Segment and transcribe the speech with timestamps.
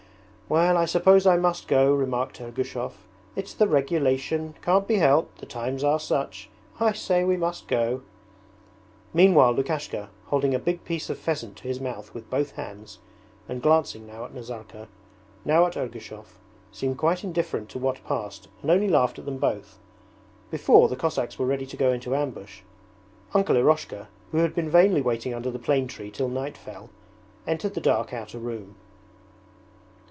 [0.49, 2.91] 'Well, I suppose I must go,' remarked Ergushov,
[3.37, 4.53] 'it's the regulation.
[4.61, 5.37] Can't be helped!
[5.37, 6.49] The times are such.
[6.77, 8.01] I say, we must go.'
[9.13, 12.99] Meanwhile Lukashka, holding a big piece of pheasant to his mouth with both hands
[13.47, 14.89] and glancing now at Nazarka,
[15.45, 16.37] now at Ergushov,
[16.69, 19.79] seemed quite indifferent to what passed and only laughed at them both.
[20.49, 22.59] Before the Cossacks were ready to go into ambush.
[23.33, 26.89] Uncle Eroshka, who had been vainly waiting under the plane tree till night fell,
[27.47, 28.75] entered the dark outer room.